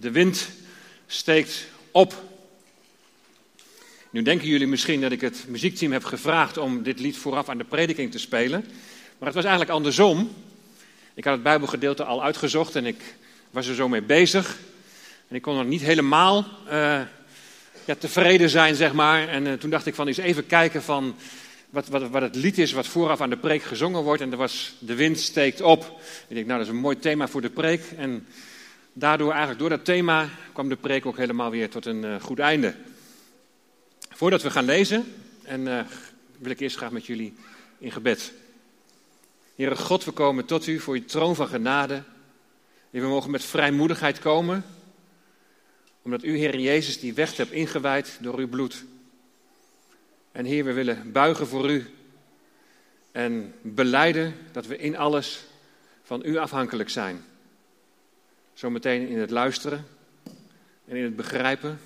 [0.00, 0.48] De wind
[1.06, 2.22] steekt op.
[4.10, 7.58] Nu denken jullie misschien dat ik het muziekteam heb gevraagd om dit lied vooraf aan
[7.58, 8.64] de prediking te spelen.
[9.18, 10.34] Maar het was eigenlijk andersom.
[11.14, 13.00] Ik had het Bijbelgedeelte al uitgezocht en ik
[13.50, 14.58] was er zo mee bezig.
[15.28, 17.00] En ik kon nog niet helemaal uh,
[17.84, 19.28] ja, tevreden zijn, zeg maar.
[19.28, 21.16] En uh, toen dacht ik van eens even kijken van
[21.70, 24.22] wat, wat, wat het lied is wat vooraf aan de preek gezongen wordt.
[24.22, 26.00] En er was De wind steekt op.
[26.28, 27.82] Ik denk, nou dat is een mooi thema voor de preek.
[27.96, 28.26] En
[28.94, 32.38] daardoor, eigenlijk door dat thema, kwam de preek ook helemaal weer tot een uh, goed
[32.38, 32.74] einde.
[34.10, 35.80] Voordat we gaan lezen, en uh,
[36.38, 37.34] wil ik eerst graag met jullie
[37.78, 38.32] in gebed.
[39.54, 42.02] Heere God, we komen tot u voor uw troon van genade.
[42.90, 44.64] En we mogen met vrijmoedigheid komen,
[46.02, 48.84] omdat u, Heer Jezus, die weg hebt ingewijd door uw bloed.
[50.32, 51.86] En Heer, we willen buigen voor u
[53.12, 55.44] en beleiden dat we in alles
[56.02, 57.24] van u afhankelijk zijn.
[58.54, 59.86] Zometeen in het luisteren
[60.84, 61.80] en in het begrijpen.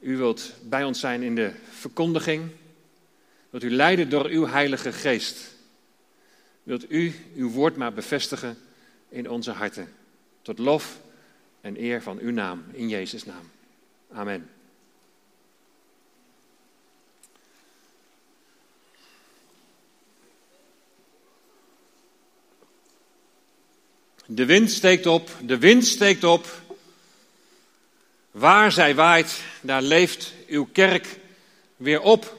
[0.00, 2.50] U wilt bij ons zijn in de verkondiging.
[3.50, 5.54] Wilt u leiden door uw Heilige Geest.
[6.62, 8.56] Wilt u uw woord maar bevestigen
[9.08, 9.94] in onze harten.
[10.42, 11.00] Tot lof
[11.60, 13.50] en eer van uw naam, in Jezus' naam.
[14.12, 14.53] Amen.
[24.26, 26.62] De wind steekt op, de wind steekt op.
[28.30, 31.18] Waar zij waait, daar leeft uw kerk
[31.76, 32.36] weer op.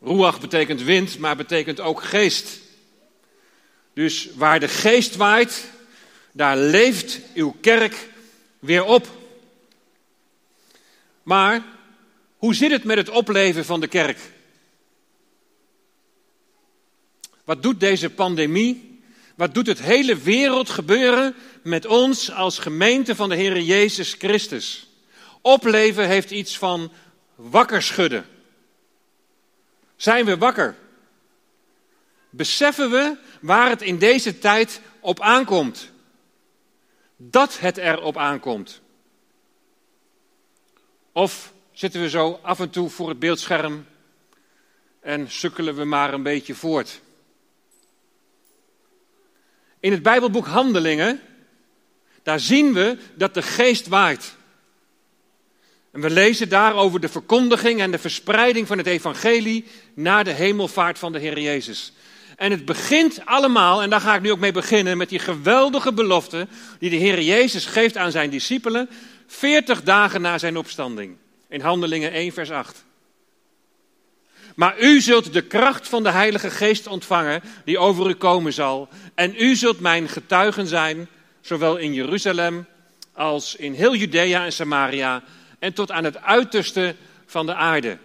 [0.00, 2.60] Ruach betekent wind, maar betekent ook geest.
[3.92, 5.70] Dus waar de geest waait,
[6.32, 8.08] daar leeft uw kerk
[8.58, 9.08] weer op.
[11.22, 11.64] Maar
[12.36, 14.18] hoe zit het met het opleven van de kerk?
[17.44, 18.93] Wat doet deze pandemie
[19.34, 24.88] wat doet het hele wereld gebeuren met ons als gemeente van de Heer Jezus Christus?
[25.40, 26.92] Opleven heeft iets van
[27.34, 28.26] wakker schudden.
[29.96, 30.76] Zijn we wakker?
[32.30, 35.90] Beseffen we waar het in deze tijd op aankomt?
[37.16, 38.80] Dat het erop aankomt.
[41.12, 43.86] Of zitten we zo af en toe voor het beeldscherm
[45.00, 47.00] en sukkelen we maar een beetje voort?
[49.84, 51.20] In het Bijbelboek Handelingen,
[52.22, 54.36] daar zien we dat de geest waait.
[55.92, 59.64] En we lezen daar over de verkondiging en de verspreiding van het evangelie
[59.94, 61.92] naar de hemelvaart van de Heer Jezus.
[62.36, 65.92] En het begint allemaal, en daar ga ik nu ook mee beginnen, met die geweldige
[65.92, 66.46] belofte
[66.78, 68.88] die de Heer Jezus geeft aan zijn discipelen,
[69.26, 71.16] 40 dagen na zijn opstanding.
[71.48, 72.83] In Handelingen 1, vers 8.
[74.54, 78.88] Maar u zult de kracht van de Heilige Geest ontvangen, die over u komen zal.
[79.14, 81.08] En u zult mijn getuigen zijn,
[81.40, 82.66] zowel in Jeruzalem
[83.12, 85.22] als in heel Judea en Samaria
[85.58, 86.94] en tot aan het uiterste
[87.26, 87.98] van de aarde.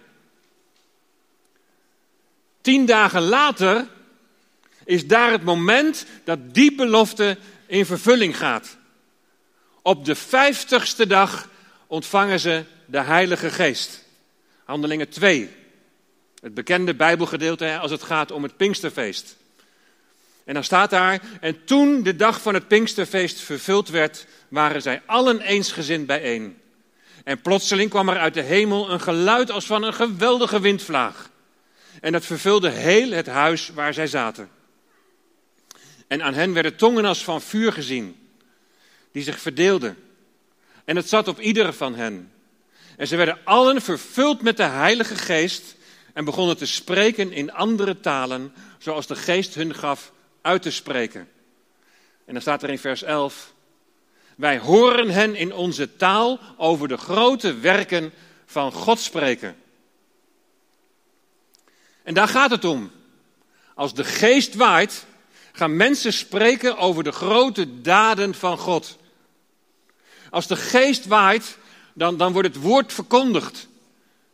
[2.60, 3.86] Tien dagen later
[4.84, 8.76] is daar het moment dat die belofte in vervulling gaat.
[9.82, 11.48] Op de vijftigste dag
[11.86, 14.04] ontvangen ze de Heilige Geest.
[14.64, 15.50] Handelingen 2,
[16.40, 19.36] het bekende Bijbelgedeelte als het gaat om het Pinksterfeest.
[20.44, 25.02] En dan staat daar, en toen de dag van het Pinksterfeest vervuld werd, waren zij
[25.06, 26.58] allen eensgezind bijeen.
[27.24, 31.30] En plotseling kwam er uit de hemel een geluid als van een geweldige windvlaag.
[32.00, 34.48] En dat vervulde heel het huis waar zij zaten.
[36.06, 38.28] En aan hen werden tongen als van vuur gezien,
[39.12, 39.96] die zich verdeelden.
[40.84, 42.32] En het zat op iedere van hen.
[42.96, 45.74] En ze werden allen vervuld met de Heilige Geest
[46.20, 51.28] en begonnen te spreken in andere talen, zoals de geest hun gaf uit te spreken.
[52.24, 53.52] En dan staat er in vers 11,
[54.36, 58.12] wij horen hen in onze taal over de grote werken
[58.46, 59.56] van God spreken.
[62.02, 62.90] En daar gaat het om.
[63.74, 65.06] Als de geest waait,
[65.52, 68.98] gaan mensen spreken over de grote daden van God.
[70.30, 71.58] Als de geest waait,
[71.94, 73.68] dan, dan wordt het woord verkondigd.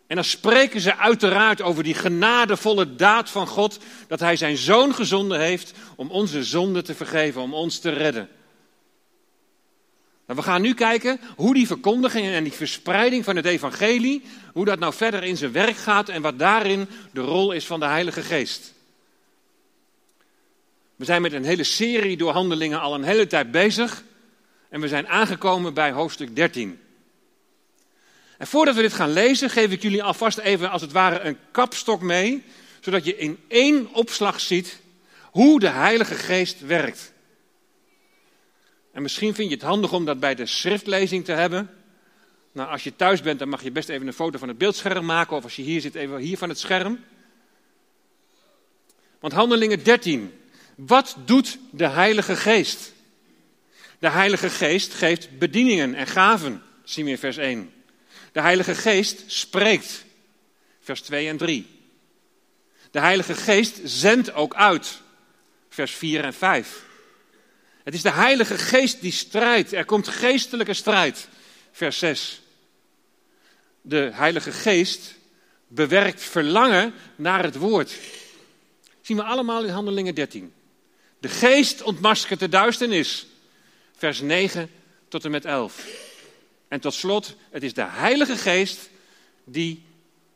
[0.06, 4.94] En dan spreken ze uiteraard over die genadevolle daad van God, dat Hij zijn zoon
[4.94, 8.28] gezonden heeft om onze zonden te vergeven, om ons te redden.
[10.26, 14.22] Nou, we gaan nu kijken hoe die verkondiging en die verspreiding van het evangelie,
[14.52, 17.80] hoe dat nou verder in zijn werk gaat en wat daarin de rol is van
[17.80, 18.74] de Heilige Geest.
[20.96, 24.02] We zijn met een hele serie door handelingen al een hele tijd bezig
[24.68, 26.80] en we zijn aangekomen bij hoofdstuk 13.
[28.38, 31.38] En voordat we dit gaan lezen, geef ik jullie alvast even als het ware een
[31.50, 32.44] kapstok mee,
[32.80, 34.80] zodat je in één opslag ziet
[35.30, 37.12] hoe de Heilige Geest werkt.
[38.92, 41.70] En misschien vind je het handig om dat bij de schriftlezing te hebben.
[42.52, 45.04] Nou, als je thuis bent, dan mag je best even een foto van het beeldscherm
[45.04, 45.36] maken.
[45.36, 47.04] Of als je hier zit, even hier van het scherm.
[49.20, 50.32] Want Handelingen 13.
[50.76, 52.92] Wat doet de Heilige Geest?
[53.98, 57.72] De Heilige Geest geeft bedieningen en gaven, zien we in vers 1.
[58.36, 60.04] De Heilige Geest spreekt,
[60.80, 61.66] vers 2 en 3.
[62.90, 65.00] De Heilige Geest zendt ook uit,
[65.68, 66.84] vers 4 en 5.
[67.82, 69.72] Het is de Heilige Geest die strijdt.
[69.72, 71.28] Er komt geestelijke strijd,
[71.72, 72.40] vers 6.
[73.80, 75.14] De Heilige Geest
[75.68, 77.98] bewerkt verlangen naar het woord.
[79.00, 80.52] Zien we allemaal in Handelingen 13.
[81.18, 83.26] De geest ontmaskert de duisternis.
[83.96, 84.70] Vers 9
[85.08, 86.05] tot en met 11.
[86.68, 88.90] En tot slot, het is de Heilige Geest
[89.44, 89.84] die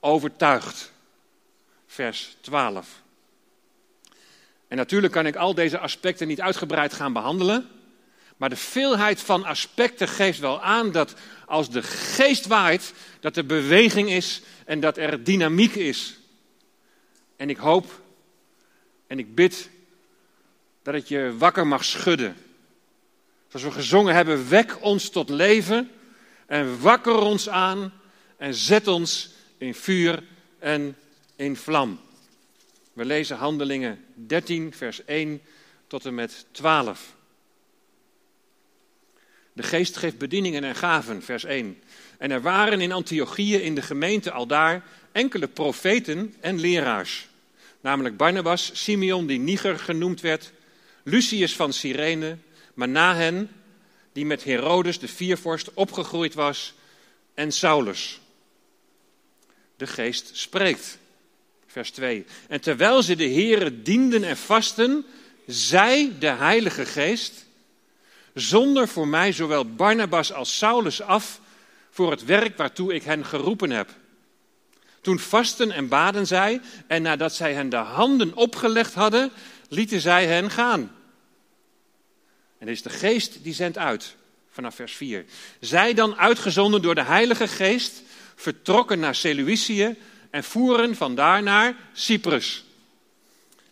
[0.01, 0.93] overtuigt.
[1.87, 3.03] Vers 12.
[4.69, 7.69] En natuurlijk kan ik al deze aspecten niet uitgebreid gaan behandelen.
[8.37, 11.15] Maar de veelheid van aspecten geeft wel aan dat
[11.47, 16.19] als de geest waait, dat er beweging is en dat er dynamiek is.
[17.37, 18.01] En ik hoop
[19.07, 19.71] en ik bid
[20.83, 22.37] dat het je wakker mag schudden.
[23.49, 25.91] Zoals we gezongen hebben, wek ons tot leven
[26.51, 27.93] en wakker ons aan
[28.37, 30.23] en zet ons in vuur
[30.59, 30.97] en
[31.37, 32.01] in vlam.
[32.93, 35.41] We lezen Handelingen 13, vers 1
[35.87, 37.15] tot en met 12.
[39.53, 41.83] De geest geeft bedieningen en gaven, vers 1.
[42.19, 47.29] En er waren in Antiochieën in de gemeente aldaar enkele profeten en leraars.
[47.81, 50.53] Namelijk Barnabas, Simeon die Niger genoemd werd,
[51.03, 52.37] Lucius van Cyrene,
[52.75, 53.51] Manahen,
[54.13, 56.75] die met Herodes de viervorst opgegroeid was,
[57.35, 58.21] en Saulus.
[59.77, 60.99] De geest spreekt.
[61.67, 62.25] Vers 2.
[62.49, 65.05] En terwijl ze de Here dienden en vasten,
[65.47, 67.47] zei de Heilige Geest,
[68.35, 71.41] zonder voor mij zowel Barnabas als Saulus af
[71.91, 73.89] voor het werk waartoe ik hen geroepen heb.
[75.01, 79.31] Toen vasten en baden zij, en nadat zij hen de handen opgelegd hadden,
[79.69, 80.95] lieten zij hen gaan.
[82.61, 84.17] En dit is de geest die zendt uit,
[84.51, 85.25] vanaf vers 4.
[85.61, 88.03] Zij dan uitgezonden door de Heilige Geest,
[88.35, 89.97] vertrokken naar Seleucië
[90.31, 92.65] en voeren vandaar naar Cyprus.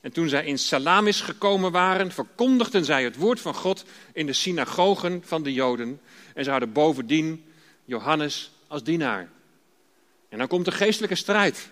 [0.00, 4.32] En toen zij in Salamis gekomen waren, verkondigden zij het woord van God in de
[4.32, 6.00] synagogen van de Joden.
[6.34, 7.44] En ze hadden bovendien
[7.84, 9.28] Johannes als dienaar.
[10.28, 11.68] En dan komt de geestelijke strijd.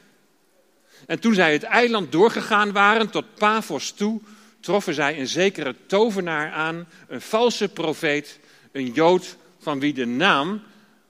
[1.06, 4.20] En toen zij het eiland doorgegaan waren tot Pavos toe,
[4.66, 8.38] troffen zij een zekere tovenaar aan, een valse profeet,
[8.72, 10.62] een Jood van wie de naam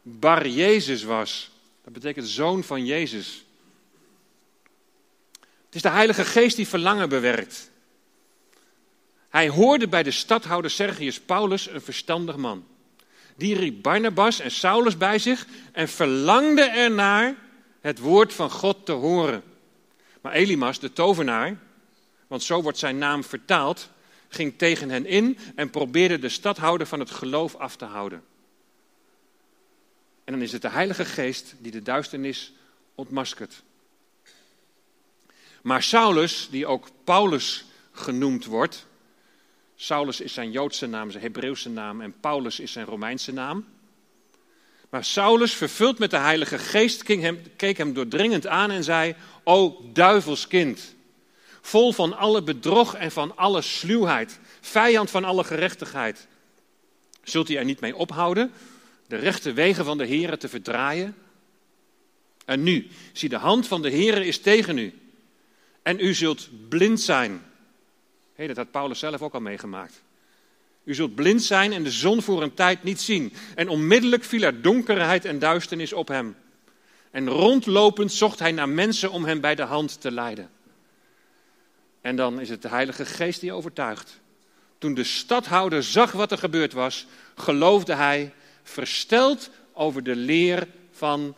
[0.03, 1.51] Bar Jezus was.
[1.85, 3.45] Dat betekent zoon van Jezus.
[5.65, 7.71] Het is de Heilige Geest die verlangen bewerkt.
[9.29, 12.67] Hij hoorde bij de stadhouder Sergius Paulus een verstandig man.
[13.37, 17.35] Die riep Barnabas en Saulus bij zich en verlangde ernaar
[17.81, 19.43] het woord van God te horen.
[20.21, 21.57] Maar Elimas, de tovenaar,
[22.27, 23.89] want zo wordt zijn naam vertaald,
[24.29, 28.23] ging tegen hen in en probeerde de stadhouder van het geloof af te houden.
[30.25, 32.53] En dan is het de Heilige Geest die de duisternis
[32.95, 33.63] ontmaskert.
[35.63, 38.87] Maar Saulus, die ook Paulus genoemd wordt,
[39.77, 43.67] Saulus is zijn Joodse naam, zijn Hebreeuwse naam en Paulus is zijn Romeinse naam.
[44.91, 47.03] Maar Saulus, vervuld met de Heilige Geest,
[47.57, 49.15] keek hem, doordringend aan en zei:
[49.45, 50.95] O duivelskind,
[51.67, 56.27] vol van alle bedrog en van alle sluwheid, vijand van alle gerechtigheid.
[57.23, 58.53] Zult u er niet mee ophouden
[59.07, 61.17] de rechte wegen van de Heere te verdraaien?
[62.45, 64.95] En nu, zie de hand van de Heere is tegen u.
[65.83, 67.43] En u zult blind zijn.
[68.35, 70.03] Hey, dat had Paulus zelf ook al meegemaakt.
[70.85, 73.33] U zult blind zijn en de zon voor een tijd niet zien.
[73.55, 76.37] En onmiddellijk viel er donkerheid en duisternis op hem.
[77.11, 80.51] En rondlopend zocht hij naar mensen om hem bij de hand te leiden.
[82.07, 84.21] En dan is het de Heilige Geest die overtuigt.
[84.79, 88.33] Toen de stadhouder zag wat er gebeurd was, geloofde hij,
[88.63, 91.37] versteld over de leer van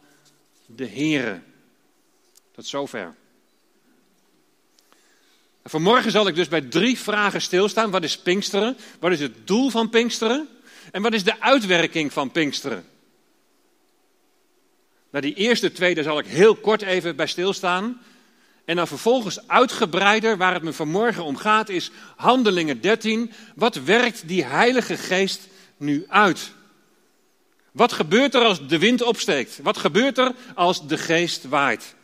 [0.66, 1.40] de Here.
[2.52, 3.14] Tot zover.
[5.64, 7.90] Vanmorgen zal ik dus bij drie vragen stilstaan.
[7.90, 8.76] Wat is Pinksteren?
[8.98, 10.48] Wat is het doel van Pinksteren?
[10.92, 12.84] En wat is de uitwerking van Pinksteren?
[15.10, 18.00] Nou, die eerste twee, daar zal ik heel kort even bij stilstaan.
[18.68, 23.32] En dan vervolgens uitgebreider, waar het me vanmorgen om gaat, is Handelingen 13.
[23.54, 26.52] Wat werkt die Heilige Geest nu uit?
[27.72, 29.58] Wat gebeurt er als de wind opsteekt?
[29.62, 31.94] Wat gebeurt er als de geest waait?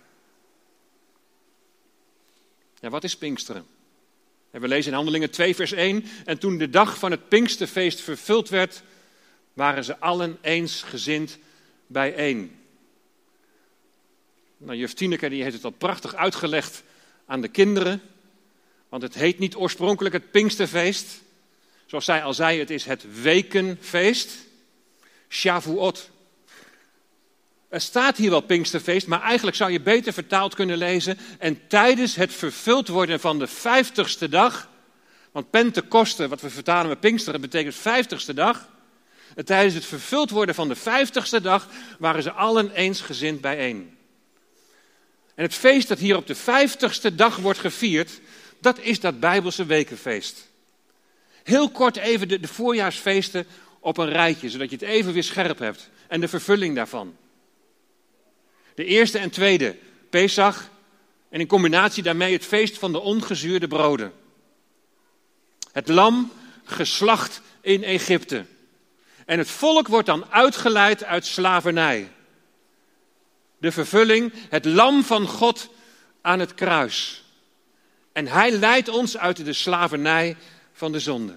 [2.81, 3.67] Ja, wat is Pinksteren?
[4.51, 6.05] En we lezen in Handelingen 2, vers 1.
[6.25, 8.83] En toen de dag van het Pinksterfeest vervuld werd,
[9.53, 11.39] waren ze allen eensgezind
[11.87, 12.64] bijeen.
[14.65, 16.83] Nou, juf Tineke die heeft het al prachtig uitgelegd
[17.27, 18.03] aan de kinderen.
[18.89, 21.23] Want het heet niet oorspronkelijk het Pinksterfeest.
[21.87, 24.31] Zoals zij al zei, het is het wekenfeest.
[25.29, 26.11] Shavuot.
[27.69, 31.19] Er staat hier wel Pinksterfeest, maar eigenlijk zou je beter vertaald kunnen lezen.
[31.39, 34.69] En tijdens het vervuld worden van de vijftigste dag,
[35.33, 38.69] want Pentecoste, wat we vertalen met Pinksteren, betekent vijftigste dag.
[39.35, 41.69] En tijdens het vervuld worden van de vijftigste dag
[41.99, 43.94] waren ze allen eensgezind bijeen.
[45.35, 48.21] En het feest dat hier op de vijftigste dag wordt gevierd,
[48.61, 50.49] dat is dat Bijbelse wekenfeest.
[51.43, 53.47] Heel kort even de, de voorjaarsfeesten
[53.81, 55.91] op een rijtje, zodat je het even weer scherp hebt.
[56.09, 57.17] En de vervulling daarvan.
[58.75, 59.77] De eerste en tweede,
[60.11, 60.73] Pesach.
[61.29, 64.13] En in combinatie daarmee het feest van de ongezuurde broden.
[65.73, 66.33] Het lam
[66.65, 68.45] geslacht in Egypte.
[69.27, 72.13] En het volk wordt dan uitgeleid uit slavernij.
[73.65, 75.69] De vervulling, het lam van God
[76.21, 77.25] aan het kruis.
[78.13, 80.37] En hij leidt ons uit de slavernij
[80.73, 81.37] van de zonde.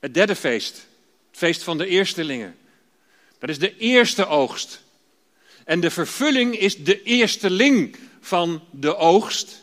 [0.00, 0.76] Het derde feest,
[1.30, 2.56] het feest van de eerstelingen.
[3.38, 4.82] Dat is de eerste oogst.
[5.64, 9.62] En de vervulling is de eersteling van de oogst.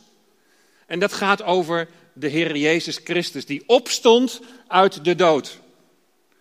[0.86, 5.60] En dat gaat over de Heer Jezus Christus, die opstond uit de dood.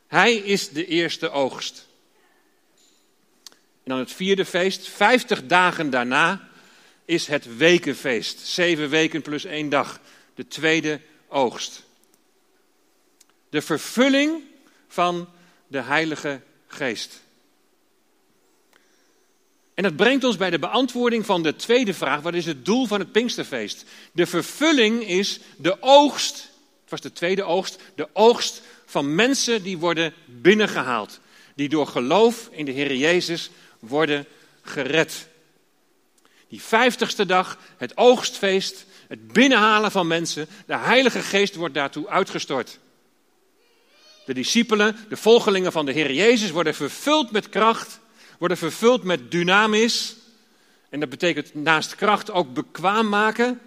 [0.06, 1.87] Hij is de eerste oogst.
[3.88, 6.48] En dan het vierde feest, vijftig dagen daarna,
[7.04, 8.46] is het wekenfeest.
[8.46, 10.00] Zeven weken plus één dag,
[10.34, 11.82] de tweede oogst.
[13.50, 14.42] De vervulling
[14.88, 15.28] van
[15.66, 17.20] de Heilige Geest.
[19.74, 22.86] En dat brengt ons bij de beantwoording van de tweede vraag: wat is het doel
[22.86, 23.84] van het Pinksterfeest?
[24.12, 26.36] De vervulling is de oogst,
[26.80, 31.20] het was de tweede oogst, de oogst van mensen die worden binnengehaald.
[31.54, 34.26] Die door geloof in de Heer Jezus worden
[34.62, 35.28] gered.
[36.48, 42.78] Die vijftigste dag, het oogstfeest, het binnenhalen van mensen, de Heilige Geest wordt daartoe uitgestort.
[44.26, 48.00] De discipelen, de volgelingen van de Heer Jezus worden vervuld met kracht
[48.38, 50.16] worden vervuld met dynamis.
[50.90, 53.60] En dat betekent naast kracht ook bekwaam maken.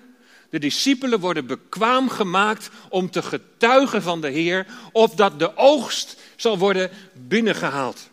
[0.49, 6.57] De discipelen worden bekwaam gemaakt om te getuigen van de Heer, opdat de oogst zal
[6.57, 8.09] worden binnengehaald.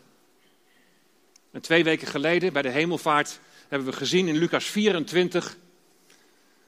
[1.59, 5.57] En twee weken geleden bij de hemelvaart hebben we gezien in Lucas 24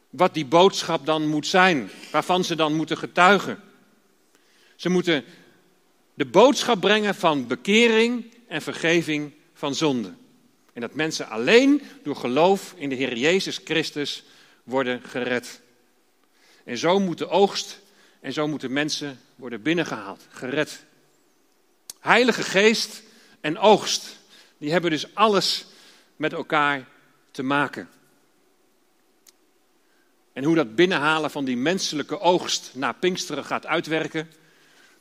[0.08, 3.60] wat die boodschap dan moet zijn, waarvan ze dan moeten getuigen.
[4.76, 5.24] Ze moeten
[6.14, 10.12] de boodschap brengen van bekering en vergeving van zonde.
[10.72, 14.24] En dat mensen alleen door geloof in de Heer Jezus Christus
[14.62, 15.60] worden gered.
[16.64, 17.80] En zo moet de oogst
[18.20, 20.84] en zo moeten mensen worden binnengehaald, gered.
[22.00, 23.02] Heilige Geest
[23.40, 24.18] en oogst,
[24.60, 25.66] die hebben dus alles
[26.16, 26.86] met elkaar
[27.30, 27.88] te maken.
[30.32, 34.30] En hoe dat binnenhalen van die menselijke oogst na Pinksteren gaat uitwerken,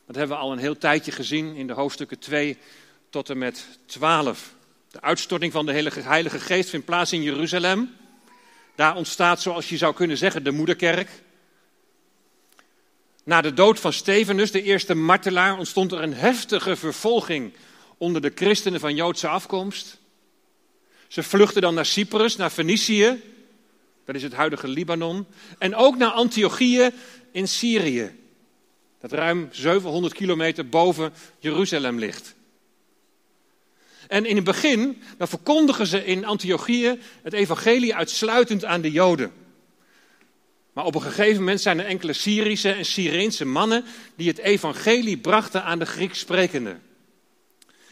[0.06, 2.58] dat hebben we al een heel tijdje gezien in de hoofdstukken 2
[3.10, 4.54] tot en met 12.
[4.90, 7.96] De uitstorting van de Heilige Geest vindt plaats in Jeruzalem.
[8.74, 11.10] Daar ontstaat, zoals je zou kunnen zeggen, de moederkerk.
[13.24, 17.52] Na de dood van Stefanus, de eerste martelaar, ontstond er een heftige vervolging
[18.00, 19.98] onder de christenen van Joodse afkomst.
[21.08, 23.22] Ze vluchtten dan naar Cyprus, naar Fenicië,
[24.04, 25.26] dat is het huidige Libanon,
[25.58, 26.90] en ook naar Antiochië
[27.32, 28.18] in Syrië,
[29.00, 32.34] dat ruim 700 kilometer boven Jeruzalem ligt.
[34.08, 39.32] En in het begin, dan verkondigen ze in Antiochië het evangelie uitsluitend aan de Joden.
[40.72, 43.84] Maar op een gegeven moment zijn er enkele Syrische en Syreense mannen
[44.16, 46.88] die het evangelie brachten aan de Grieks sprekenden.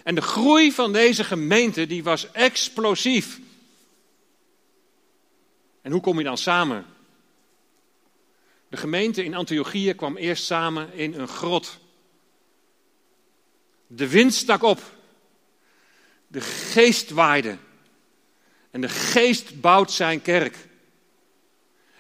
[0.03, 3.41] En de groei van deze gemeente die was explosief.
[5.83, 6.87] En hoe kom je dan samen?
[8.69, 11.79] De gemeente in Antiochië kwam eerst samen in een grot.
[13.87, 14.97] De wind stak op
[16.27, 17.57] de geest waaide.
[18.71, 20.57] En de geest bouwt zijn kerk.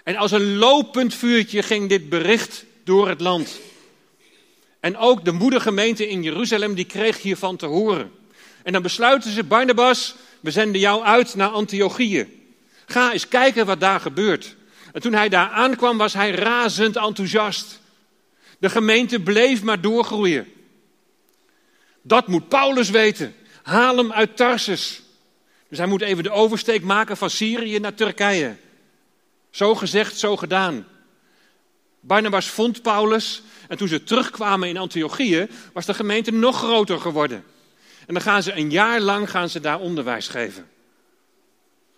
[0.02, 3.60] En als een lopend vuurtje ging dit bericht door het land.
[4.80, 8.10] En ook de moedergemeente in Jeruzalem, die kreeg hiervan te horen.
[8.62, 12.28] En dan besluiten ze, Barnabas, we zenden jou uit naar Antiochië.
[12.86, 14.56] Ga eens kijken wat daar gebeurt.
[14.92, 17.80] En toen hij daar aankwam, was hij razend enthousiast.
[18.58, 20.52] De gemeente bleef maar doorgroeien.
[22.02, 23.34] Dat moet Paulus weten.
[23.62, 25.02] Haal hem uit Tarsus.
[25.68, 28.56] Dus hij moet even de oversteek maken van Syrië naar Turkije.
[29.50, 30.86] Zo gezegd, zo gedaan.
[32.00, 37.44] Barnabas vond Paulus en toen ze terugkwamen in Antiochië was de gemeente nog groter geworden.
[38.06, 40.68] En dan gaan ze een jaar lang gaan ze daar onderwijs geven.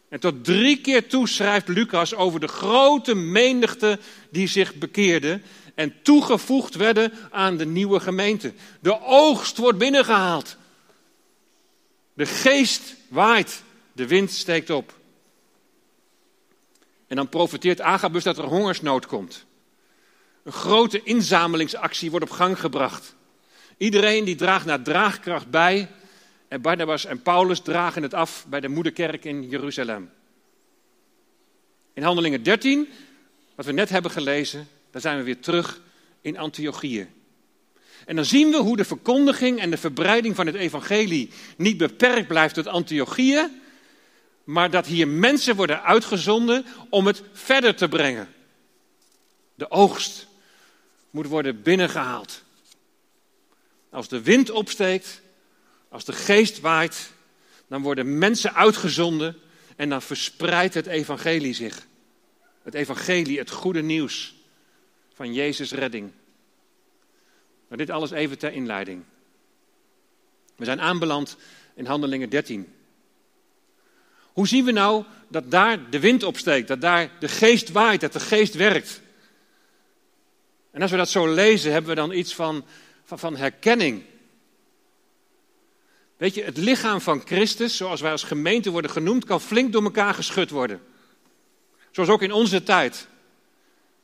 [0.09, 3.99] En tot drie keer toe schrijft Lucas over de grote menigte
[4.30, 5.42] die zich bekeerden
[5.75, 8.52] en toegevoegd werden aan de nieuwe gemeente.
[8.80, 10.57] De oogst wordt binnengehaald.
[12.14, 14.99] De geest waait, de wind steekt op.
[17.07, 19.45] En dan profiteert Agabus dat er hongersnood komt.
[20.42, 23.14] Een grote inzamelingsactie wordt op gang gebracht.
[23.76, 25.88] Iedereen die draagt naar draagkracht bij.
[26.49, 30.11] En Barnabas en Paulus dragen het af bij de moederkerk in Jeruzalem.
[31.92, 32.88] In Handelingen 13,
[33.54, 35.80] wat we net hebben gelezen, daar zijn we weer terug
[36.20, 37.09] in Antiochië.
[38.06, 42.28] En dan zien we hoe de verkondiging en de verbreiding van het evangelie niet beperkt
[42.28, 43.49] blijft tot Antiochië,
[44.44, 48.28] maar dat hier mensen worden uitgezonden om het verder te brengen.
[49.54, 50.28] De oogst
[51.11, 52.43] moet worden binnengehaald.
[53.90, 55.21] Als de wind opsteekt,
[55.88, 57.11] als de geest waait,
[57.69, 59.37] dan worden mensen uitgezonden
[59.76, 61.87] en dan verspreidt het evangelie zich.
[62.62, 64.35] Het evangelie, het goede nieuws
[65.14, 66.12] van Jezus' redding.
[67.69, 69.05] Maar dit alles even ter inleiding.
[70.57, 71.37] We zijn aanbeland
[71.75, 72.75] in Handelingen 13.
[74.33, 78.12] Hoe zien we nou dat daar de wind opsteekt, dat daar de geest waait, dat
[78.12, 79.00] de geest werkt?
[80.71, 82.65] En als we dat zo lezen, hebben we dan iets van,
[83.05, 84.03] van, van herkenning.
[86.17, 89.83] Weet je, het lichaam van Christus, zoals wij als gemeente worden genoemd, kan flink door
[89.83, 90.81] elkaar geschud worden.
[91.91, 93.09] Zoals ook in onze tijd.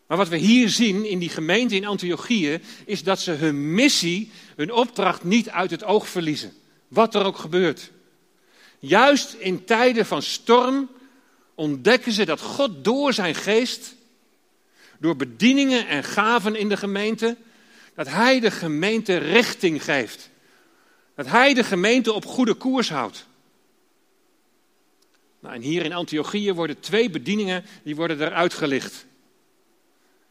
[0.06, 4.30] Maar wat we hier zien in die gemeente in Antiochië, is dat ze hun missie,
[4.56, 6.52] hun opdracht niet uit het oog verliezen.
[6.88, 7.90] Wat er ook gebeurt.
[8.78, 10.88] Juist in tijden van storm
[11.54, 13.95] ontdekken ze dat God door zijn geest,
[14.98, 17.36] door bedieningen en gaven in de gemeente,
[17.94, 20.30] dat Hij de gemeente richting geeft.
[21.14, 23.26] Dat Hij de gemeente op goede koers houdt.
[25.40, 29.06] Nou, en hier in Antiochië worden twee bedieningen, die worden eruit gelicht.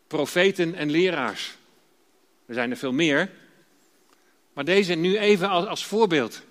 [0.07, 1.55] Profeten en leraars.
[2.45, 3.29] Er zijn er veel meer.
[4.53, 6.41] Maar deze nu even als, als voorbeeld.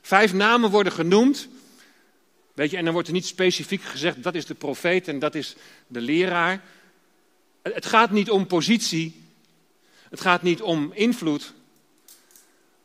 [0.00, 1.48] Vijf namen worden genoemd.
[2.60, 5.34] Weet je, en dan wordt er niet specifiek gezegd dat is de profeet en dat
[5.34, 6.62] is de leraar.
[7.62, 9.22] Het gaat niet om positie.
[10.10, 11.52] Het gaat niet om invloed.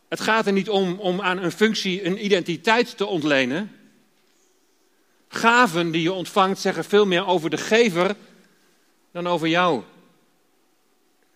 [0.08, 3.72] Het gaat er niet om om aan een functie een identiteit te ontlenen.
[5.28, 8.16] Gaven die je ontvangt zeggen veel meer over de gever
[9.12, 9.84] dan over jou.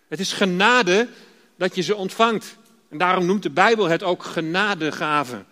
[0.08, 1.08] Het is genade
[1.56, 2.56] dat je ze ontvangt.
[2.88, 5.46] En daarom noemt de Bijbel het ook genadegaven.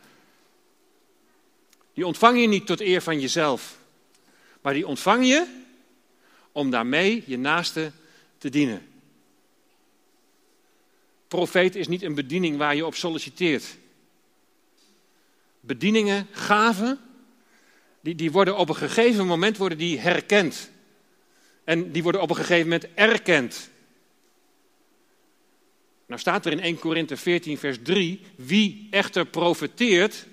[1.99, 3.79] Die ontvang je niet tot eer van jezelf,
[4.61, 5.47] maar die ontvang je
[6.53, 7.93] om daarmee je naaste
[8.39, 8.87] te dienen.
[11.29, 13.77] Profeet is niet een bediening waar je op solliciteert.
[15.61, 17.01] Bedieningen, gaven,
[18.01, 20.71] die, die worden op een gegeven moment worden die herkend.
[21.65, 23.71] En die worden op een gegeven moment erkend.
[26.07, 30.27] Nou staat er in 1 Korinthe 14, vers 3, wie echter profeteert,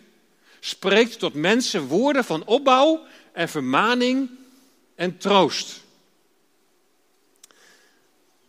[0.66, 4.30] spreekt tot mensen woorden van opbouw en vermaning
[4.96, 5.82] en troost.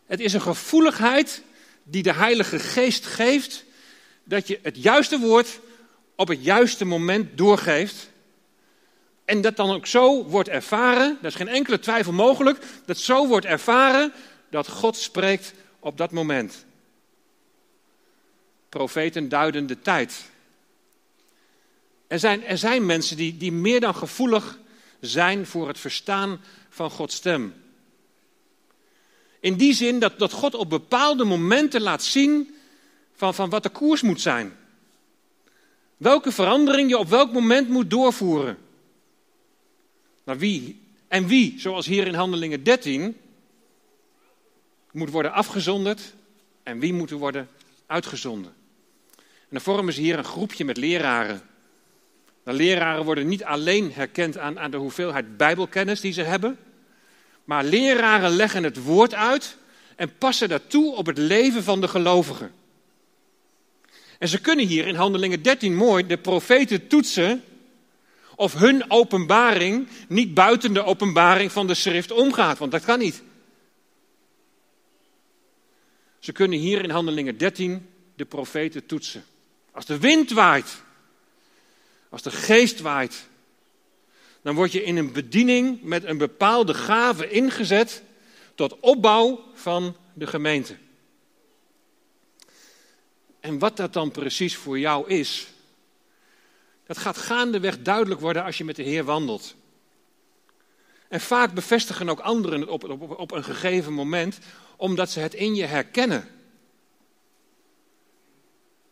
[0.07, 1.43] Het is een gevoeligheid
[1.83, 3.65] die de Heilige Geest geeft,
[4.25, 5.61] dat je het juiste woord
[6.15, 8.11] op het juiste moment doorgeeft.
[9.25, 13.27] En dat dan ook zo wordt ervaren, er is geen enkele twijfel mogelijk, dat zo
[13.27, 14.13] wordt ervaren
[14.51, 16.65] dat God spreekt op dat moment.
[18.69, 20.35] Profeten duiden de tijd.
[22.07, 24.59] Er zijn, er zijn mensen die, die meer dan gevoelig
[25.01, 27.55] zijn voor het verstaan van Gods stem.
[29.41, 32.55] In die zin dat, dat God op bepaalde momenten laat zien
[33.15, 34.57] van, van wat de koers moet zijn.
[35.97, 38.59] Welke verandering je op welk moment moet doorvoeren.
[40.25, 43.17] Maar wie en wie, zoals hier in Handelingen 13,
[44.93, 46.15] moet worden afgezonderd
[46.63, 47.49] en wie moet worden
[47.87, 48.55] uitgezonden.
[49.17, 51.43] En dan vormen ze hier een groepje met leraren.
[52.47, 56.59] De leraren worden niet alleen herkend aan, aan de hoeveelheid Bijbelkennis die ze hebben,
[57.45, 59.57] maar leraren leggen het woord uit
[59.97, 62.53] en passen dat toe op het leven van de gelovigen.
[64.19, 67.43] En ze kunnen hier in Handelingen 13 mooi de profeten toetsen
[68.37, 73.23] of hun openbaring niet buiten de openbaring van de schrift omgaat, want dat kan niet.
[76.19, 79.25] Ze kunnen hier in Handelingen 13 de profeten toetsen.
[79.73, 80.85] Als de wind waait,
[82.17, 83.29] als de geest waait,
[84.43, 88.03] dan word je in een bediening met een bepaalde gave ingezet
[88.55, 90.77] tot opbouw van de gemeente.
[93.41, 95.47] En wat dat dan precies voor jou is,
[96.87, 99.55] dat gaat gaandeweg duidelijk worden als je met de Heer wandelt.
[101.09, 104.39] En vaak bevestigen ook anderen het op, op, op een gegeven moment,
[104.77, 106.29] omdat ze het in je herkennen.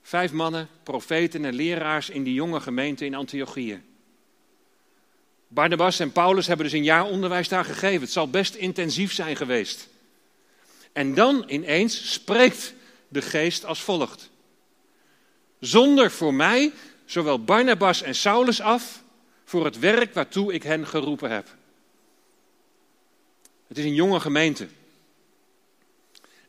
[0.06, 3.82] Vijf mannen, profeten en leraars in die jonge gemeente in Antiochië.
[5.48, 8.00] Barnabas en Paulus hebben dus een jaar onderwijs daar gegeven.
[8.00, 9.88] Het zal best intensief zijn geweest.
[10.92, 12.74] En dan ineens spreekt
[13.08, 14.30] de geest als volgt.
[15.60, 16.72] Zonder voor mij
[17.04, 19.02] zowel Barnabas en Saulus af
[19.44, 21.56] voor het werk waartoe ik hen geroepen heb.
[23.66, 24.68] Het is een jonge gemeente.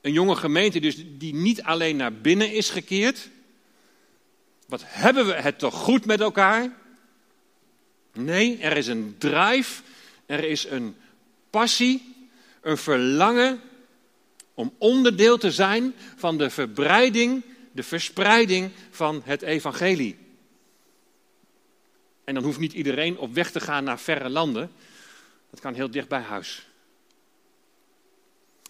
[0.02, 3.30] Een jonge gemeente dus die niet alleen naar binnen is gekeerd.
[4.66, 6.74] Wat hebben we het toch goed met elkaar?
[8.14, 9.82] Nee, er is een drive,
[10.26, 10.96] er is een
[11.50, 12.16] passie,
[12.62, 13.62] een verlangen
[14.54, 20.18] om onderdeel te zijn van de verbreiding, de verspreiding van het evangelie.
[22.24, 24.72] En dan hoeft niet iedereen op weg te gaan naar verre landen.
[25.50, 26.68] Dat kan heel dicht bij huis.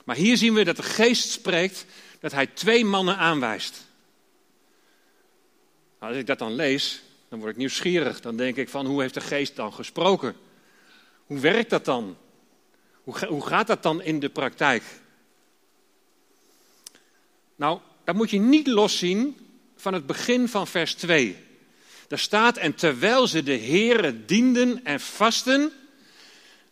[0.03, 1.85] Maar hier zien we dat de geest spreekt
[2.19, 3.84] dat hij twee mannen aanwijst.
[6.05, 8.21] Nou, als ik dat dan lees, dan word ik nieuwsgierig.
[8.21, 10.35] Dan denk ik van hoe heeft de geest dan gesproken?
[11.25, 12.17] Hoe werkt dat dan?
[13.03, 14.83] Hoe, hoe gaat dat dan in de praktijk?
[17.55, 19.37] Nou, dat moet je niet loszien
[19.75, 21.37] van het begin van vers 2.
[22.07, 25.71] Daar staat, en terwijl ze de Here dienden en vasten,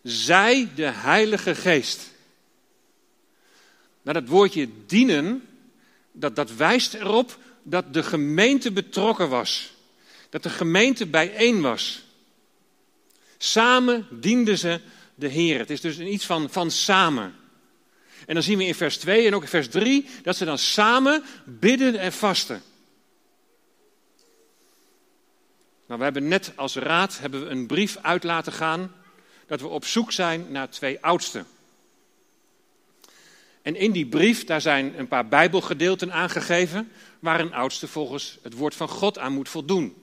[0.03, 2.11] zij de Heilige Geest.
[4.01, 5.47] Nou, dat woordje dienen,
[6.11, 9.73] dat, dat wijst erop dat de gemeente betrokken was.
[10.29, 12.03] Dat de gemeente bijeen was.
[13.37, 14.79] Samen dienden ze
[15.15, 15.59] de Heer.
[15.59, 17.35] Het is dus iets van, van samen.
[18.25, 20.57] En dan zien we in vers 2 en ook in vers 3 dat ze dan
[20.57, 22.61] samen bidden en vasten.
[25.85, 28.91] Nou, we hebben net als raad hebben we een brief uit laten gaan
[29.47, 31.45] dat we op zoek zijn naar twee oudsten.
[33.61, 36.91] En in die brief, daar zijn een paar bijbelgedeelten aangegeven
[37.23, 39.95] waar een oudste volgens het woord van God aan moet voldoen.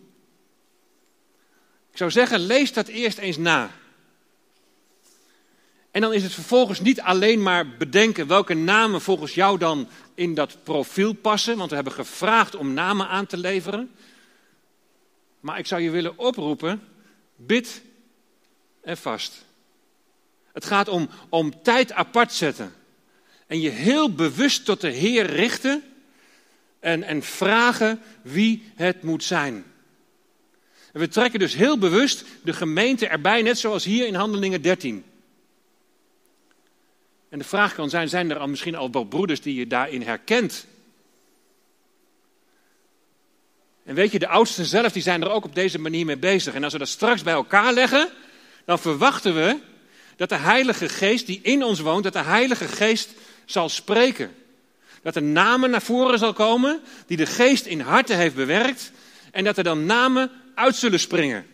[1.91, 3.71] Ik zou zeggen, lees dat eerst eens na.
[5.91, 10.35] En dan is het vervolgens niet alleen maar bedenken welke namen volgens jou dan in
[10.35, 13.91] dat profiel passen, want we hebben gevraagd om namen aan te leveren.
[15.41, 16.83] Maar ik zou je willen oproepen,
[17.37, 17.83] bid
[18.81, 19.45] en vast.
[20.53, 22.75] Het gaat om, om tijd apart zetten.
[23.47, 25.85] En je heel bewust tot de Heer richten
[26.81, 29.65] en, en vragen wie het moet zijn.
[30.93, 35.05] En we trekken dus heel bewust de gemeente erbij, net zoals hier in Handelingen 13.
[37.29, 40.03] En de vraag kan zijn, zijn er al misschien al wel broeders die je daarin
[40.03, 40.67] herkent?
[43.85, 46.55] En weet je, de oudsten zelf die zijn er ook op deze manier mee bezig.
[46.55, 48.09] En als we dat straks bij elkaar leggen,
[48.65, 49.59] dan verwachten we
[50.17, 53.11] dat de Heilige Geest die in ons woont, dat de Heilige Geest
[53.45, 54.35] zal spreken.
[55.03, 58.93] Dat er namen naar voren zal komen die de geest in harten heeft bewerkt.
[59.31, 61.47] En dat er dan namen uit zullen springen.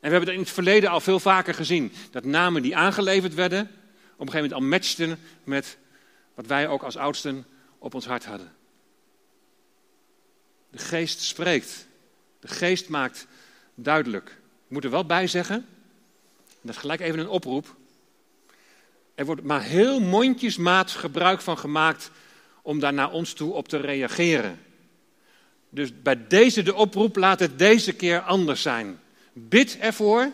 [0.00, 1.92] En we hebben dat in het verleden al veel vaker gezien.
[2.10, 5.78] Dat namen die aangeleverd werden, op een gegeven moment al matchten met
[6.34, 7.46] wat wij ook als oudsten
[7.78, 8.52] op ons hart hadden.
[10.70, 11.86] De geest spreekt.
[12.40, 13.26] De geest maakt
[13.74, 14.28] duidelijk.
[14.66, 15.66] Ik moet er wel bij zeggen,
[16.60, 17.76] dat is gelijk even een oproep.
[19.14, 22.10] Er wordt maar heel mondjesmaat gebruik van gemaakt
[22.62, 24.58] om daar naar ons toe op te reageren.
[25.70, 29.00] Dus bij deze de oproep, laat het deze keer anders zijn.
[29.32, 30.32] Bid ervoor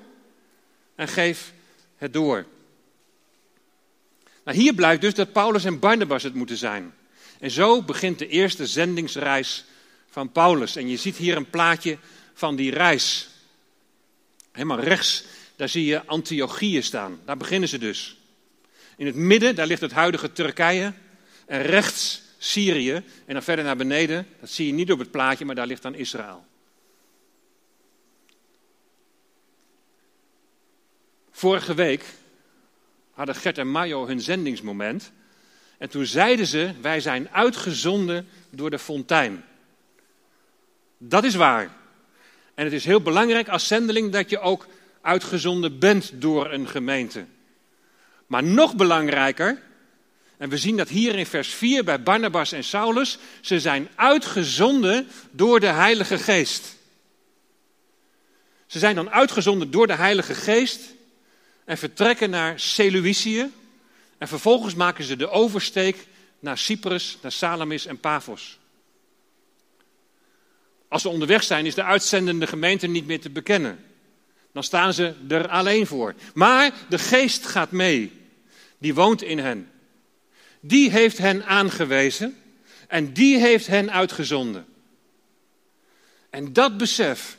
[0.94, 1.52] en geef
[1.96, 2.46] het door.
[4.44, 6.94] Nou, hier blijkt dus dat Paulus en Barnabas het moeten zijn.
[7.40, 9.64] En zo begint de eerste zendingsreis
[10.10, 10.76] van Paulus.
[10.76, 11.98] En je ziet hier een plaatje
[12.34, 13.28] van die reis.
[14.52, 15.24] Helemaal rechts,
[15.56, 17.20] daar zie je Antiochië staan.
[17.24, 18.16] Daar beginnen ze dus.
[18.96, 20.92] In het midden, daar ligt het huidige Turkije.
[21.46, 22.92] En rechts Syrië.
[23.24, 25.82] En dan verder naar beneden, dat zie je niet op het plaatje, maar daar ligt
[25.82, 26.44] dan Israël.
[31.30, 32.04] Vorige week
[33.10, 35.12] hadden Gert en Mayo hun zendingsmoment.
[35.78, 39.44] En toen zeiden ze: Wij zijn uitgezonden door de fontein.
[40.98, 41.70] Dat is waar.
[42.54, 44.66] En het is heel belangrijk als zendeling dat je ook
[45.00, 47.24] uitgezonden bent door een gemeente.
[48.26, 49.62] Maar nog belangrijker,
[50.36, 55.08] en we zien dat hier in vers 4 bij Barnabas en Saulus, ze zijn uitgezonden
[55.30, 56.76] door de Heilige Geest.
[58.66, 60.80] Ze zijn dan uitgezonden door de Heilige Geest
[61.64, 63.52] en vertrekken naar Seleucië
[64.18, 66.06] En vervolgens maken ze de oversteek
[66.38, 68.58] naar Cyprus, naar Salamis en Paphos.
[70.88, 73.84] Als ze onderweg zijn, is de uitzendende gemeente niet meer te bekennen.
[74.52, 76.14] Dan staan ze er alleen voor.
[76.34, 78.12] Maar de geest gaat mee.
[78.78, 79.70] Die woont in hen.
[80.66, 82.36] Die heeft hen aangewezen
[82.88, 84.66] en die heeft hen uitgezonden.
[86.30, 87.38] En dat besef,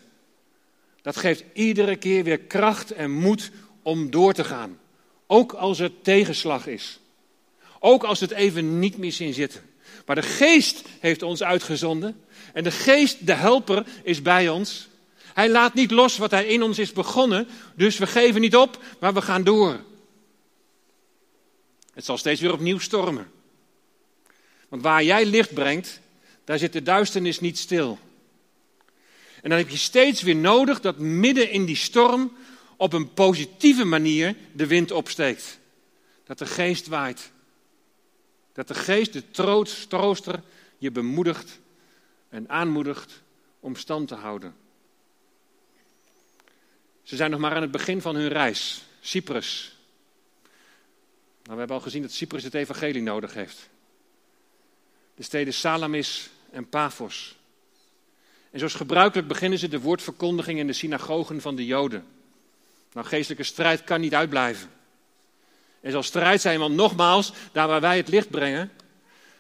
[1.01, 4.79] dat geeft iedere keer weer kracht en moed om door te gaan.
[5.27, 6.99] Ook als er tegenslag is.
[7.79, 9.61] Ook als het even niet meer zien zitten.
[10.05, 12.21] Maar de geest heeft ons uitgezonden.
[12.53, 14.87] En de geest, de helper, is bij ons.
[15.33, 17.47] Hij laat niet los wat hij in ons is begonnen.
[17.75, 19.79] Dus we geven niet op, maar we gaan door.
[21.97, 23.31] Het zal steeds weer opnieuw stormen.
[24.69, 25.99] Want waar jij licht brengt,
[26.43, 27.99] daar zit de duisternis niet stil.
[29.41, 32.37] En dan heb je steeds weer nodig dat midden in die storm
[32.75, 35.59] op een positieve manier de wind opsteekt.
[36.23, 37.31] Dat de geest waait.
[38.53, 39.23] Dat de geest, de
[39.87, 40.43] trooster,
[40.77, 41.59] je bemoedigt
[42.29, 43.21] en aanmoedigt
[43.59, 44.55] om stand te houden.
[47.03, 48.81] Ze zijn nog maar aan het begin van hun reis.
[49.01, 49.76] Cyprus.
[51.47, 53.69] Nou, we hebben al gezien dat Cyprus het evangelie nodig heeft.
[55.15, 57.35] De steden Salamis en Paphos.
[58.51, 62.05] En zoals gebruikelijk beginnen ze de woordverkondiging in de synagogen van de Joden.
[62.93, 64.69] Nou, geestelijke strijd kan niet uitblijven.
[65.81, 68.71] Er zal strijd zijn, want nogmaals, daar waar wij het licht brengen,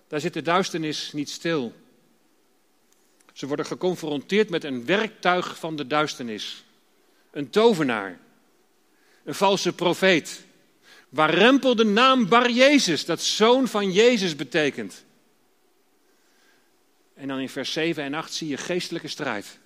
[0.07, 1.73] daar zit de duisternis niet stil.
[3.33, 6.63] Ze worden geconfronteerd met een werktuig van de duisternis.
[7.31, 8.19] Een tovenaar.
[9.23, 10.45] Een valse profeet.
[11.09, 15.05] Waar rempel de naam Bar Jezus, dat zoon van Jezus betekent.
[17.13, 19.59] En dan in vers 7 en 8 zie je geestelijke strijd.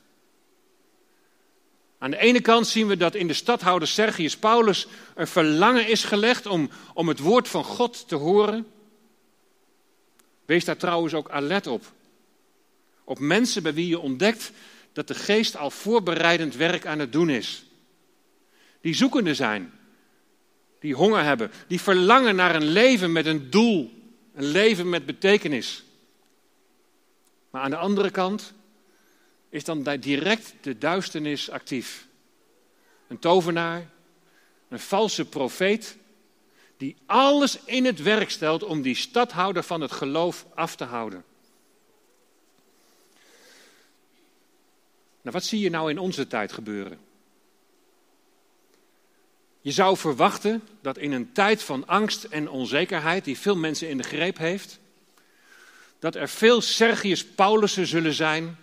[1.98, 6.04] Aan de ene kant zien we dat in de stadhouder Sergius Paulus een verlangen is
[6.04, 8.68] gelegd om, om het woord van God te horen.
[10.46, 11.92] Wees daar trouwens ook alert op.
[13.04, 14.52] Op mensen bij wie je ontdekt
[14.94, 17.66] dat de geest al voorbereidend werk aan het doen is.
[18.82, 19.74] Die zoekende zijn,
[20.82, 23.92] die honger hebben, die verlangen naar een leven met een doel,
[24.34, 25.84] een leven met betekenis.
[27.50, 28.54] Maar aan de andere kant
[29.50, 32.08] is dan direct de duisternis actief.
[33.08, 33.90] Een tovenaar,
[34.70, 35.98] een valse profeet,
[36.78, 41.24] die alles in het werk stelt om die stadhouder van het geloof af te houden.
[45.22, 47.00] Nou, wat zie je nou in onze tijd gebeuren?
[49.62, 53.98] Je zou verwachten dat in een tijd van angst en onzekerheid, die veel mensen in
[53.98, 54.80] de greep heeft,
[56.00, 58.58] dat er veel Sergius Paulussen zullen zijn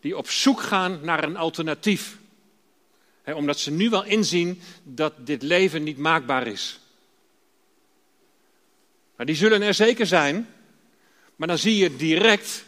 [0.00, 2.16] die op zoek gaan naar een alternatief.
[3.24, 6.78] omdat ze nu wel inzien dat dit leven niet maakbaar is.
[9.16, 10.48] Maar die zullen er zeker zijn,
[11.36, 12.64] maar dan zie je direct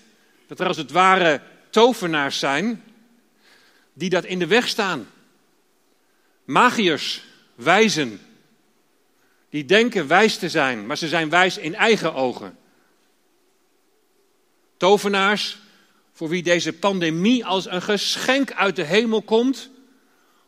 [0.46, 2.84] dat er als het ware tovenaars zijn
[3.92, 5.08] die dat in de weg staan.
[6.44, 7.24] Magiërs,
[7.58, 8.20] wijzen,
[9.50, 12.58] die denken wijs te zijn, maar ze zijn wijs in eigen ogen.
[14.76, 15.58] Tovenaars
[16.12, 19.70] voor wie deze pandemie als een geschenk uit de hemel komt,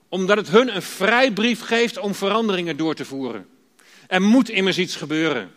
[0.09, 3.49] omdat het hun een vrijbrief geeft om veranderingen door te voeren.
[4.07, 5.51] Er moet immers iets gebeuren.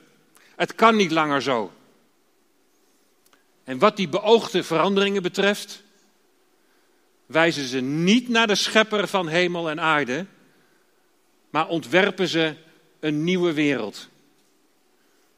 [0.56, 1.72] Het kan niet langer zo.
[3.64, 5.84] En wat die beoogde veranderingen betreft,
[7.26, 10.26] wijzen ze niet naar de schepper van hemel en aarde,
[11.54, 12.56] maar ontwerpen ze
[13.00, 14.08] een nieuwe wereld.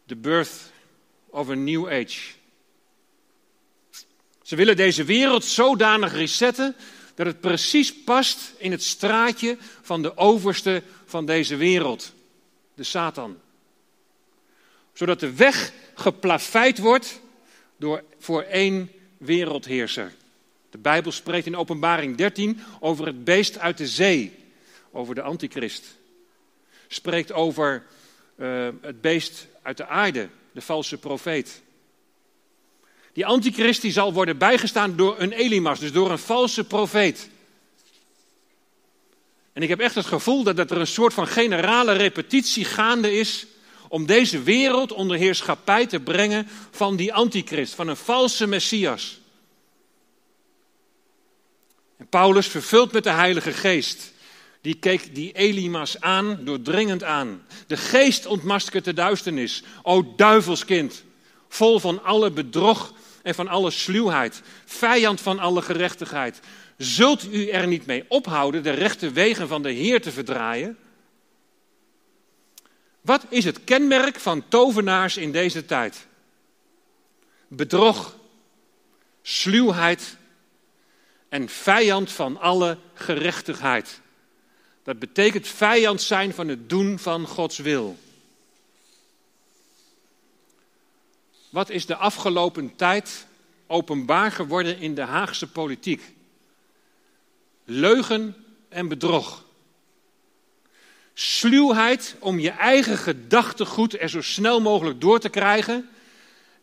[0.06, 0.72] The birth
[1.26, 2.32] of a new age.
[4.42, 6.76] Ze willen deze wereld zodanig resetten
[7.16, 12.14] dat het precies past in het straatje van de overste van deze wereld,
[12.74, 13.38] de Satan.
[14.94, 17.22] Zodat de weg geplaveid wordt
[17.78, 20.14] door voor één wereldheerser.
[20.70, 24.36] De Bijbel spreekt in Openbaring 13 over het beest uit de zee,
[24.92, 26.04] over de antichrist.
[26.96, 27.84] Spreekt over
[28.38, 31.62] uh, het beest uit de aarde, de valse profeet.
[33.14, 37.30] Die antichrist die zal worden bijgestaan door een Elimas, dus door een valse profeet.
[39.54, 43.14] En ik heb echt het gevoel dat, dat er een soort van generale repetitie gaande
[43.14, 43.46] is
[43.88, 49.20] om deze wereld onder heerschappij te brengen van die antichrist, van een valse Messias.
[51.98, 54.14] En Paulus, vervuld met de Heilige Geest,
[54.66, 57.46] die keek die Elimas aan, doordringend aan.
[57.68, 59.64] De geest ontmaskert de duisternis.
[59.82, 61.04] O duivelskind,
[61.48, 66.40] vol van alle bedrog en van alle sluwheid, vijand van alle gerechtigheid.
[66.78, 70.78] Zult u er niet mee ophouden de rechte wegen van de Heer te verdraaien?
[73.02, 76.08] Wat is het kenmerk van tovenaars in deze tijd?
[77.48, 78.18] Bedrog,
[79.22, 80.18] sluwheid
[81.30, 84.04] en vijand van alle gerechtigheid.
[84.86, 87.98] Dat betekent vijand zijn van het doen van Gods wil.
[91.50, 93.28] Wat is de afgelopen tijd
[93.68, 96.02] openbaar geworden in de Haagse politiek?
[97.64, 98.36] Leugen
[98.70, 99.46] en bedrog.
[101.14, 105.90] Sluwheid om je eigen gedachtegoed er zo snel mogelijk door te krijgen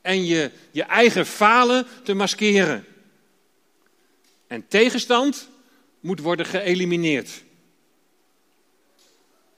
[0.01, 2.85] en je, je eigen falen te maskeren.
[4.47, 5.49] En tegenstand
[6.01, 7.43] moet worden geëlimineerd.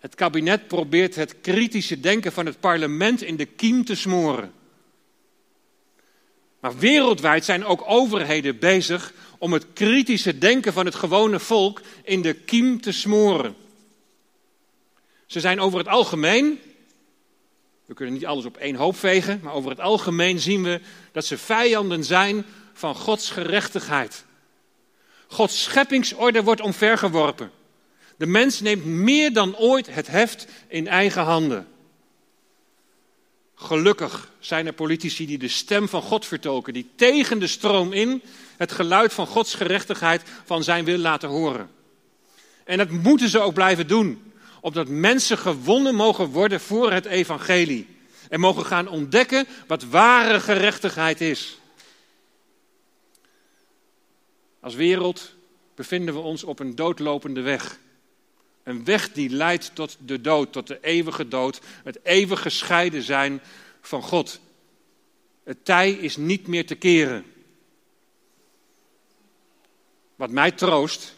[0.05, 4.53] Het kabinet probeert het kritische denken van het parlement in de kiem te smoren.
[6.61, 12.23] Maar wereldwijd zijn ook overheden bezig om het kritische denken van het gewone volk in
[12.23, 13.57] de kiem te smoren.
[15.27, 16.61] Ze zijn over het algemeen,
[17.85, 20.81] we kunnen niet alles op één hoop vegen, maar over het algemeen zien we
[21.13, 24.25] dat ze vijanden zijn van Gods gerechtigheid.
[25.27, 27.51] Gods scheppingsorde wordt omvergeworpen.
[28.17, 31.67] De mens neemt meer dan ooit het heft in eigen handen.
[33.55, 38.23] Gelukkig zijn er politici die de stem van God vertolken, die tegen de stroom in
[38.57, 41.71] het geluid van Gods gerechtigheid van zijn wil laten horen.
[42.65, 47.87] En dat moeten ze ook blijven doen, opdat mensen gewonnen mogen worden voor het evangelie
[48.29, 51.59] en mogen gaan ontdekken wat ware gerechtigheid is.
[54.61, 55.35] Als wereld
[55.75, 57.79] bevinden we ons op een doodlopende weg.
[58.65, 63.41] Een weg die leidt tot de dood, tot de eeuwige dood, het eeuwig gescheiden zijn
[63.81, 64.41] van God.
[65.45, 67.25] Het tij is niet meer te keren.
[70.17, 71.15] Wat mij troost,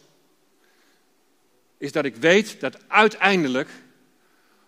[1.78, 3.68] is dat ik weet dat uiteindelijk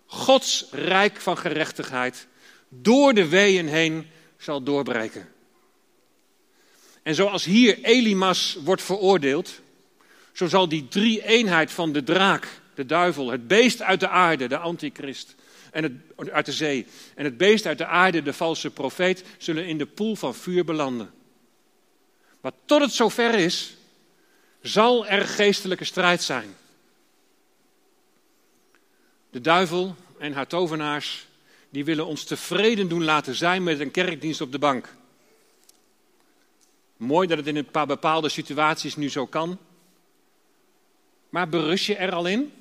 [0.05, 2.27] Gods rijk van gerechtigheid
[2.69, 5.29] door de weeën heen zal doorbreken.
[7.03, 9.61] En zoals hier Elimas wordt veroordeeld,
[10.33, 14.47] zo zal die drie eenheid van de draak, de duivel, het beest uit de aarde,
[14.47, 15.35] de antichrist,
[15.71, 19.65] en het, uit de zee, en het beest uit de aarde, de valse profeet, zullen
[19.65, 21.11] in de poel van vuur belanden.
[22.41, 23.77] Maar tot het zover is,
[24.61, 26.55] zal er geestelijke strijd zijn.
[29.29, 31.27] De duivel en haar tovenaars,
[31.69, 34.95] die willen ons tevreden doen laten zijn met een kerkdienst op de bank.
[36.97, 39.57] Mooi dat het in een paar bepaalde situaties nu zo kan.
[41.29, 42.53] Maar berust je er al in?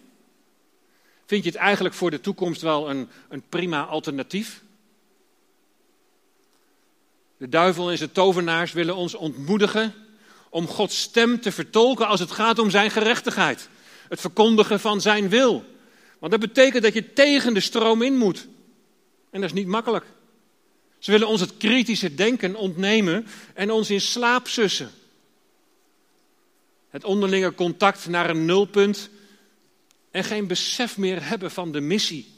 [1.28, 4.62] Vind je het eigenlijk voor de toekomst wel een, een prima alternatief?
[7.36, 9.94] De duivel en zijn tovenaars willen ons ontmoedigen
[10.48, 13.68] om Gods stem te vertolken als het gaat om zijn gerechtigheid.
[14.08, 15.64] Het verkondigen van zijn wil.
[16.18, 18.46] Want dat betekent dat je tegen de stroom in moet.
[19.30, 20.04] En dat is niet makkelijk.
[20.98, 24.90] Ze willen ons het kritische denken ontnemen en ons in slaap sussen.
[26.90, 29.10] Het onderlinge contact naar een nulpunt
[30.11, 32.37] en geen besef meer hebben van de missie.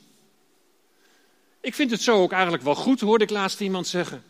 [1.61, 4.25] Ik vind het zo ook eigenlijk wel goed, hoorde ik laatst iemand zeggen.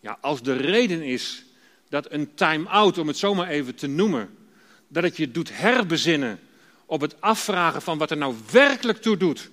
[0.00, 1.44] Ja, als de reden is
[1.88, 4.38] dat een time-out, om het zomaar even te noemen,
[4.88, 6.40] dat het je doet herbezinnen
[6.86, 9.50] op het afvragen van wat er nou werkelijk toe doet.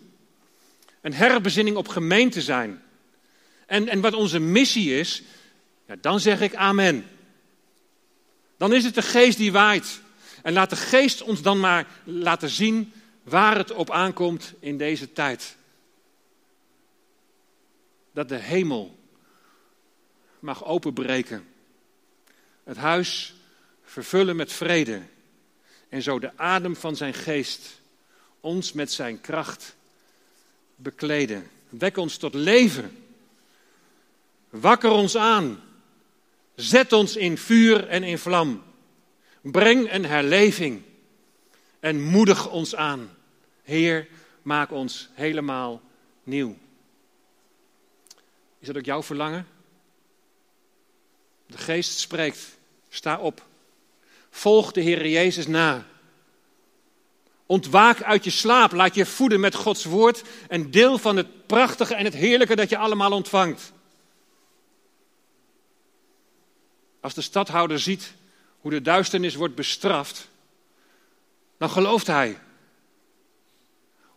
[1.01, 2.83] Een herbezinning op gemeente zijn.
[3.65, 5.23] En, en wat onze missie is,
[5.87, 7.05] ja, dan zeg ik amen.
[8.57, 10.01] Dan is het de geest die waait.
[10.47, 15.13] En laat de geest ons dan maar laten zien waar het op aankomt in deze
[15.13, 15.57] tijd.
[18.11, 18.99] Dat de hemel
[20.39, 21.47] mag openbreken.
[22.63, 23.35] Het huis
[23.83, 25.01] vervullen met vrede.
[25.89, 27.81] En zo de adem van zijn geest
[28.39, 29.75] ons met zijn kracht
[30.75, 31.49] bekleden.
[31.69, 33.05] Wek ons tot leven.
[34.49, 35.63] Wakker ons aan.
[36.55, 38.66] Zet ons in vuur en in vlam.
[39.51, 40.81] Breng een herleving
[41.79, 43.09] en moedig ons aan.
[43.63, 44.07] Heer,
[44.41, 45.81] maak ons helemaal
[46.23, 46.57] nieuw.
[48.59, 49.47] Is dat ook jouw verlangen?
[51.45, 52.57] De geest spreekt.
[52.89, 53.45] Sta op.
[54.29, 55.85] Volg de Heer Jezus na.
[57.45, 58.71] Ontwaak uit je slaap.
[58.71, 60.23] Laat je voeden met Gods woord.
[60.47, 63.71] En deel van het prachtige en het heerlijke dat je allemaal ontvangt.
[66.99, 68.13] Als de stadhouder ziet
[68.59, 70.29] hoe de duisternis wordt bestraft,
[71.57, 72.39] dan gelooft hij.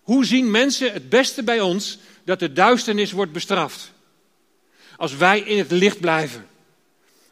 [0.02, 3.92] Hoe zien mensen het beste bij ons dat de duisternis wordt bestraft?
[4.96, 6.46] Als wij in het licht blijven.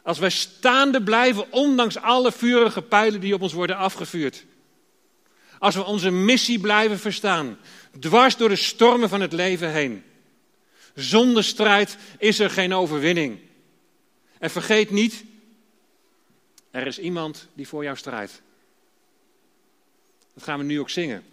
[0.01, 4.45] Als wij staande blijven, ondanks alle vurige pijlen die op ons worden afgevuurd.
[5.59, 7.57] Als we onze missie blijven verstaan,
[7.99, 10.03] dwars door de stormen van het leven heen.
[10.95, 13.39] Zonder strijd is er geen overwinning.
[14.39, 15.23] En vergeet niet,
[16.71, 18.41] er is iemand die voor jou strijdt.
[20.33, 21.23] Dat gaan we nu ook zingen.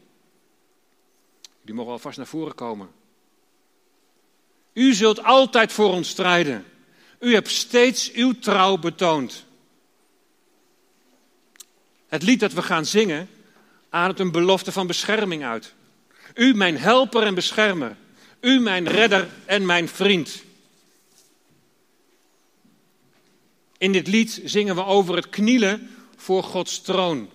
[1.62, 2.90] Die mogen alvast naar voren komen.
[4.72, 6.64] U zult altijd voor ons strijden.
[7.18, 9.44] U hebt steeds uw trouw betoond.
[12.06, 13.28] Het lied dat we gaan zingen
[13.88, 15.74] ademt een belofte van bescherming uit.
[16.34, 17.96] U mijn helper en beschermer.
[18.40, 20.42] U mijn redder en mijn vriend.
[23.78, 27.30] In dit lied zingen we over het knielen voor Gods troon.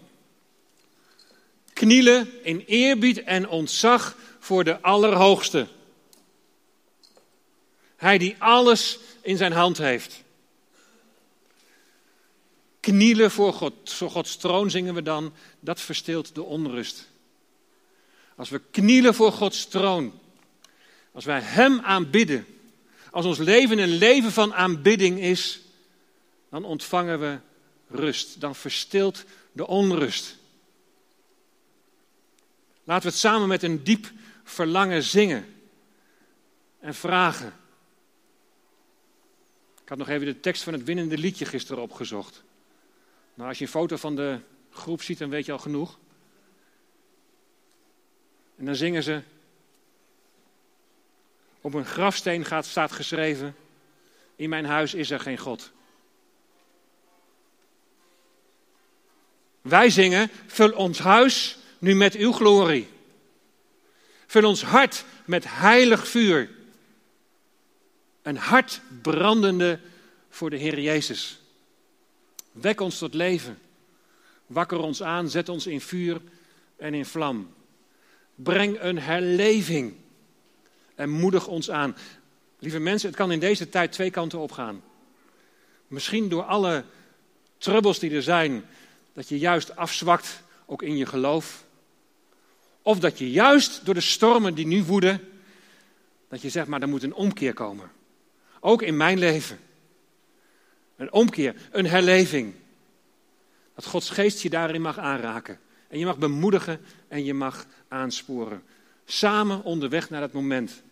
[1.73, 5.67] Knielen in eerbied en ontzag voor de Allerhoogste.
[7.95, 10.23] Hij die alles in zijn hand heeft.
[12.79, 17.09] Knielen voor, God, voor Gods troon zingen we dan, dat verstilt de onrust.
[18.35, 20.19] Als we knielen voor Gods troon,
[21.11, 22.45] als wij Hem aanbidden,
[23.11, 25.60] als ons leven een leven van aanbidding is,
[26.51, 27.39] dan ontvangen we
[27.87, 30.37] rust, dan verstilt de onrust.
[32.83, 34.11] Laten we het samen met een diep
[34.43, 35.45] verlangen zingen
[36.79, 37.53] en vragen.
[39.81, 42.43] Ik had nog even de tekst van het winnende liedje gisteren opgezocht.
[43.33, 44.39] Nou, als je een foto van de
[44.71, 45.99] groep ziet, dan weet je al genoeg.
[48.55, 49.21] En dan zingen ze.
[51.61, 53.55] Op een grafsteen gaat, staat geschreven:
[54.35, 55.71] In mijn huis is er geen God.
[59.71, 62.87] Wij zingen: Vul ons huis nu met uw glorie.
[64.25, 66.49] Vul ons hart met heilig vuur.
[68.21, 69.79] Een hart brandende
[70.29, 71.39] voor de Heer Jezus.
[72.51, 73.59] Wek ons tot leven.
[74.45, 76.21] Wakker ons aan, zet ons in vuur
[76.77, 77.53] en in vlam.
[78.35, 79.95] Breng een herleving
[80.95, 81.95] en moedig ons aan.
[82.59, 84.83] Lieve mensen, het kan in deze tijd twee kanten opgaan.
[85.87, 86.83] Misschien door alle
[87.57, 88.65] trubbels die er zijn,
[89.13, 91.65] dat je juist afzwakt, ook in je geloof.
[92.81, 95.29] Of dat je juist door de stormen die nu woeden,
[96.29, 97.91] dat je zegt, maar er moet een omkeer komen.
[98.59, 99.59] Ook in mijn leven.
[100.95, 102.53] Een omkeer, een herleving.
[103.75, 105.59] Dat Gods geest je daarin mag aanraken.
[105.87, 108.63] En je mag bemoedigen en je mag aansporen.
[109.05, 110.83] Samen onderweg naar dat moment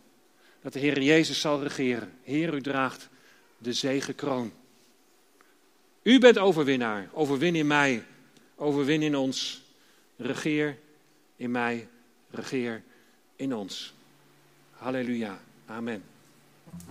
[0.61, 2.13] dat de Heer Jezus zal regeren.
[2.23, 3.09] Heer, u draagt
[3.57, 4.51] de zegenkroon.
[6.01, 7.09] U bent overwinnaar.
[7.13, 8.03] Overwin in mij.
[8.55, 9.61] Overwin in ons.
[10.15, 10.77] Regeer
[11.35, 11.87] in mij.
[12.31, 12.83] Regeer
[13.35, 13.93] in ons.
[14.71, 15.39] Halleluja.
[15.65, 16.03] Amen.